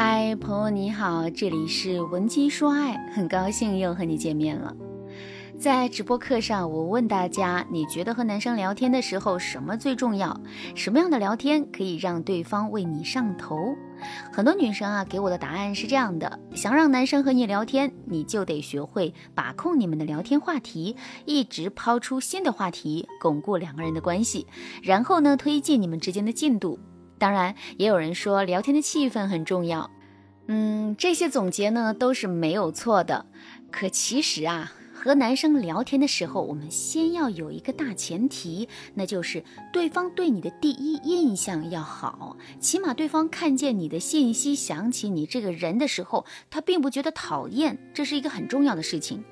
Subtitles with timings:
[0.00, 4.72] 嗨，朋友你好，这里是文姬说爱，很高兴又和你见面了。
[5.58, 10.40] 在直播课上，我问大家，你觉得和男生聊天的时候什么最重要？
[10.76, 13.74] 什么样的聊天可以让对方为你上头？
[14.32, 20.94] 很多女生啊给我的答案是这样的：想让男生和你聊天，你就得学会把控你们的聊天话题，
[21.24, 24.46] 一直抛出新的话题，巩固两个人的关系，
[24.80, 26.78] 然后呢推进你们之间的进度。
[27.20, 29.90] 当然，也有人说聊天的气氛很重要。
[30.50, 33.26] 嗯，这些总结呢都是没有错的。
[33.70, 49.22] 可其实啊，和男生聊天的时候，我们先要有一个大前提，那就是对方对你的第一印象要好，起码对方看见你的信息，想起你这个人的时候，他并不觉得讨厌，这是一个很重要的事情。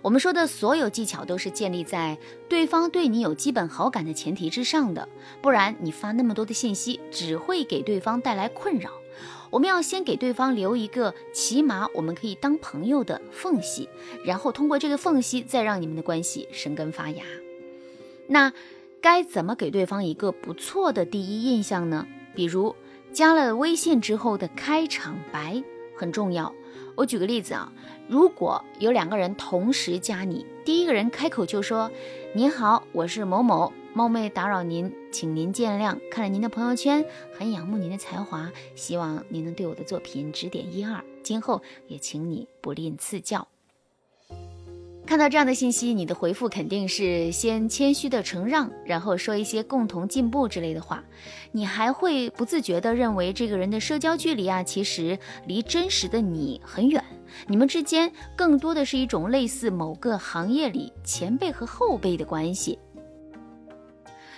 [0.00, 2.16] 我们说的所有技巧都是建立在
[2.48, 5.06] 对方对你有基本好感的前提之上的，
[5.42, 8.90] 不然你发那么多的信息只会给对方带来困扰。
[9.50, 13.88] 我们要先给对方留一个起码我们可以当朋友的缝隙，
[14.24, 17.22] 然后通过这个缝隙再让你们的关系生根发芽。
[18.28, 18.52] 那
[19.00, 22.06] 该怎么给对方一个不错的第一印象呢？
[22.34, 22.74] 比如
[23.12, 25.62] 加了微信之后的开场白
[25.96, 26.54] 很重要。
[26.94, 27.72] 我举个例子啊，
[28.08, 31.90] 如果有两个人同时加你，第一个人开口就说
[32.34, 35.98] ：“您好，我是某某，冒昧打扰您，请您见谅。
[36.10, 37.04] 看了您的朋友圈，
[37.36, 43.46] 很仰慕您的才华，希望您能对我的作品指点一二，今后也请你不吝赐教。”
[45.04, 51.04] 看到这样的信息，你的回复肯定是先谦虚的承让，然后说一些共同进步之类的话。
[51.50, 57.04] 你还会不自觉地认为这个人的社交距离啊，其实离真实的你很远。
[57.46, 62.78] 你们之间更多的是一种类似某个行业里前辈和后辈的关系。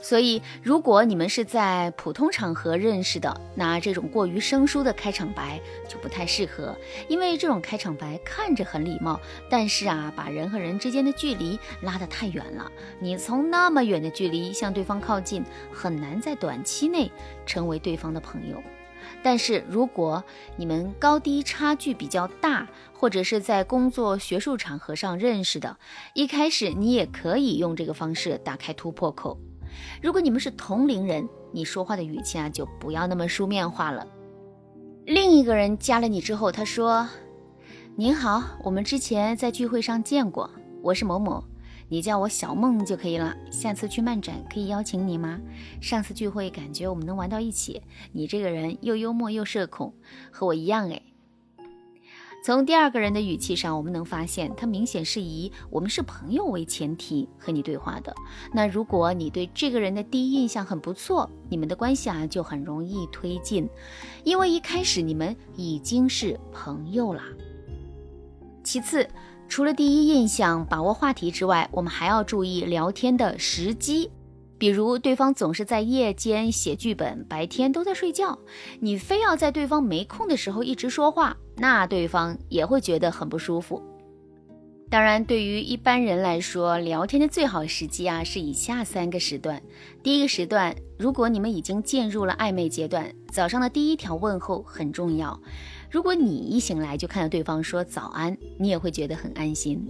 [0.00, 6.76] 所以，如果你们是在普通场合认识的，那这种过于生疏的开场白就不太适合，
[7.08, 12.70] 因为这种开场白看着很礼貌，但是啊，把人和人之间的距离拉得太远了。
[13.00, 17.10] 你从那么远的距离向对方靠近，很难在短期内
[17.44, 18.62] 成为对方的朋友。
[19.22, 20.22] 但是，如果
[20.56, 25.76] 你们高低差距比较大，或者是在工作、学术场合上认识的，
[26.14, 29.38] 一开始你也可以用这个方式打开突破口。
[30.02, 34.06] 如果你们是同龄人，你说话的语气啊就不要那么书面化了。
[35.06, 37.08] 另一个人加了你之后，他说
[37.96, 40.50] ：“您好，我们之前在聚会上见过，
[40.82, 41.42] 我是某某，
[41.88, 43.34] 你叫我小梦就可以了。
[43.50, 45.40] 下次去漫展可以邀请你吗？
[45.80, 47.80] 上次聚会感觉我们能玩到一起，
[48.12, 49.94] 你这个人又幽默又社恐，
[50.30, 51.00] 和我一样哎。”
[52.40, 58.14] 从第二个人的语气上，我们能发现他明显是以我们是朋友为前提和你对话的。
[58.54, 63.68] 那如果你对这个人的第一印象很不错，你们的关系啊就很容易推进，
[64.24, 67.22] 因为一开始你们已经是朋友了。
[68.64, 69.06] 其次，
[69.48, 74.10] 除了第一印象、把握话题之外，我们还要注意聊天的时机。
[74.58, 78.38] 比如对方总是在夜间写剧本，白天都在睡觉，
[78.80, 83.80] 你非要在对方没空的时候一直说话，那对方也会觉得很不舒服。
[84.90, 89.62] 当然，对于一般人来说，聊天的最好时机啊是以下三个时段。
[90.02, 95.38] 第一个时段，如果你们已经进入了暧昧阶段，早上的第一条问候很重要。
[95.90, 99.86] 如果你一醒来就看到对方说早安，你也会觉得很安心。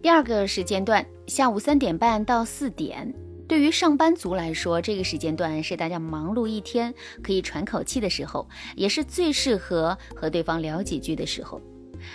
[0.00, 3.12] 第二个时间段，下午三点半到四点。
[3.54, 6.92] 对于上班族来说，这个时间段是大家忙碌一天
[7.22, 11.60] 可以喘口气的时候，也是最适合和对方聊几句的时候。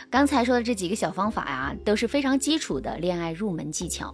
[0.10, 4.14] 刚才说的这几个小方法呀，都是非常基础的恋爱入门技巧。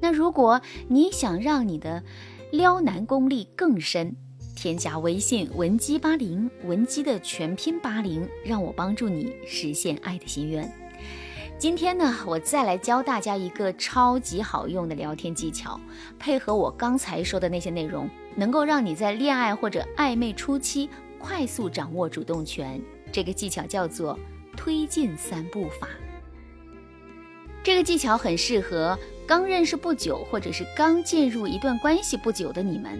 [0.00, 2.02] 那如果你想让你的
[2.50, 4.16] 撩男功力更深，
[4.56, 10.68] 添加微信文姬八零，文姬的全拼八零，让我帮助你实现爱的心愿。
[11.60, 15.78] 今天呢，我再来教大家一个超级好用的聊天技巧，
[16.18, 20.88] 配合我刚才说的那些内容，能够让你在恋爱或者暧昧初期
[21.18, 22.80] 快速掌握主动权。
[23.12, 24.18] 这个技巧叫做
[24.56, 25.86] 推进三步法。
[27.62, 32.98] 这个技巧很适合刚认识不久或者是刚进入一段关系不久的你们。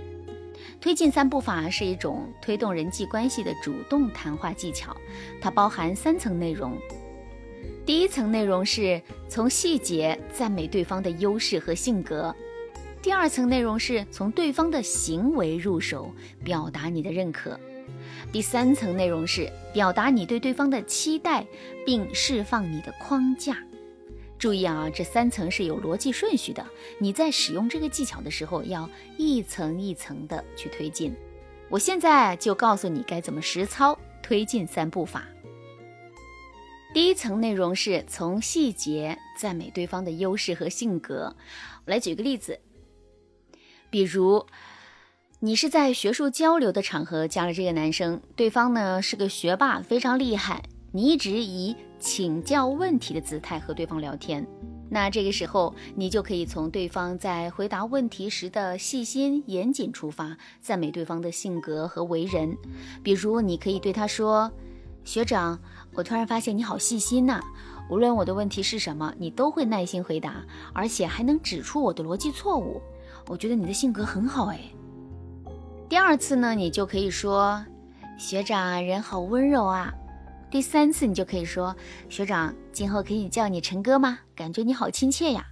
[0.82, 4.94] 推进三步法是一种推动人际关系的主动谈话技巧，
[5.40, 6.76] 它包含三层内容。
[7.86, 12.34] 第一层内容是从细节赞美对方的优势和性格，
[13.02, 16.12] 第二层内容是从对方的行为入手，
[16.44, 17.58] 表达你的认可，
[18.30, 21.44] 第三层内容是表达你对对方的期待，
[21.84, 23.58] 并释放你的框架。
[24.38, 26.64] 注意啊，这三层是有逻辑顺序的，
[26.98, 31.14] 你在使用这个技巧的时候要一层一层的去推进。
[31.68, 33.98] 我现在就告诉你该怎么实操。
[34.22, 35.24] 推进三步法。
[36.92, 41.36] 第一层内容是从细节赞美对方的优势和性格。
[41.84, 42.58] 我来举个例子，
[43.90, 44.44] 比如
[45.38, 54.44] 你是在学术交流的场合加了这个男生，对方呢是个学霸，非常厉害，你一直以请教问题的姿态和对方聊天。
[54.90, 62.58] 那这个时候，你就可以从对方在回答问题时的细心严谨出发，赞美对方的性格和为人。
[63.00, 64.50] 比如，你可以对他说
[65.04, 65.60] ：“学长，
[65.94, 67.40] 我突然发现你好细心呐！
[67.90, 72.80] 无论我的问题是什么，你都会耐心回答，而且还能指出我的逻辑错误。
[73.26, 74.60] 我觉得你的性格很好哎。”
[75.88, 77.64] 第二次呢，你就可以说
[78.16, 79.92] ：“学长人好温柔啊。”
[80.48, 81.74] 第三次，你就可以说
[82.08, 84.20] ：“学长，今后可以叫你陈哥吗？
[84.36, 85.44] 感觉你好亲切呀。”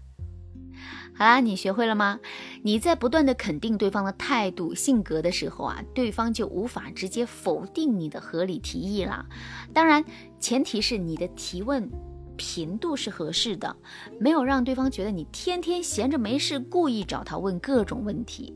[1.19, 2.21] 好啦，你学会了吗？
[2.63, 9.27] 你在不断的肯定对方的态度、性格的时候啊，对方就无法直接否定你的合理提议了。
[9.75, 10.05] 当然，
[10.39, 11.91] 前提是你的提问
[12.37, 13.75] 频度是合适的，
[14.21, 18.55] 没有让对方觉得你天天闲着没事，故意找他问各种问题。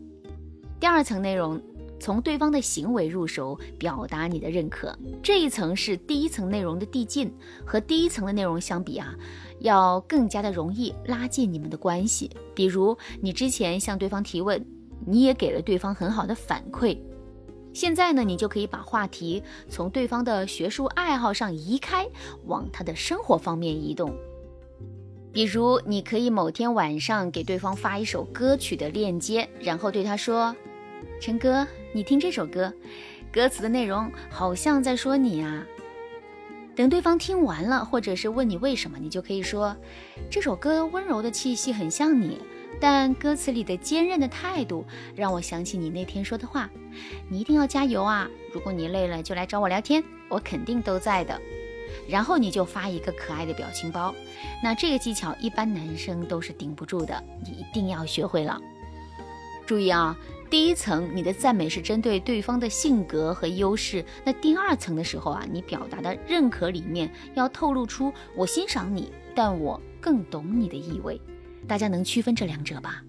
[0.79, 1.61] 第二层内容。
[2.03, 4.93] 从对方的行为入手，表达你的认可。
[5.23, 7.33] 这一层是第一层内容的递进，
[7.65, 9.15] 和第一层的内容相比啊，
[9.61, 12.29] 要更加的容易拉近你们的关系。
[12.57, 14.61] 比如你之前向对方提问，
[15.07, 16.99] 你也给了对方很好的反馈。
[17.73, 22.05] 现在呢，你就可以把话题从对方的学术爱好上移开，
[22.47, 24.13] 往他的生活方面移动。
[25.33, 30.53] 比如，你可以某天晚上给对方发一首歌曲的链接，然后对他说
[31.23, 31.65] ：“陈哥。”
[31.95, 32.73] 你听这首歌，
[33.33, 35.65] 歌词的内容好像在说你啊。
[36.75, 39.77] 等对方听完了，或者是问你为什么，你就可以说，
[40.29, 42.41] 这首歌温柔的气息很像你，
[42.81, 44.85] 但歌词里的坚韧的态度
[45.15, 46.69] 让我想起你那天说的话。
[47.29, 48.29] 你一定要加油啊！
[48.53, 51.41] 如果你累了，就来找我聊天，我肯定都在的。
[52.09, 54.13] 然后你就发一个可爱的表情包。
[54.65, 58.61] 那这个技巧一般男生都是顶不住的，你一定要学会了。
[59.67, 60.19] 注意啊！
[60.53, 64.05] 第一层，你的赞美是针对对方的性格和优势。
[64.23, 71.19] 那第二层的时候啊，你表达的认可里面要透露出我欣赏你，但我更懂你的意味。
[71.67, 73.03] 大家能区分这两者吧？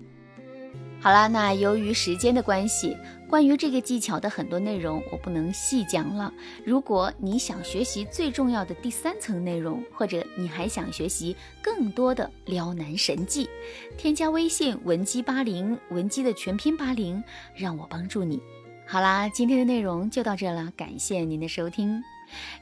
[1.02, 2.96] 好啦，那由于时间的关系，
[3.34, 6.32] 关于这个技巧的很多内容我不能细讲了。
[6.64, 13.50] 如果你想学习最重要的第三层内容，或者你还想学习更多的撩男神技，
[13.98, 17.24] 添加微信文姬八零，文姬的全拼八零，
[17.56, 18.40] 让我帮助你。
[18.86, 22.04] 好啦，今天的内容就到这了，感谢您的收听。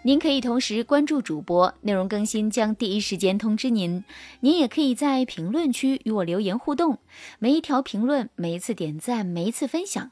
[0.04, 4.06] 您可以同时关注主播，内容更新将第一时间通知您。
[4.40, 7.00] 您也可以在评论区与我留言互动，
[7.40, 10.12] 每一条评论、每一次点赞、每一次分享，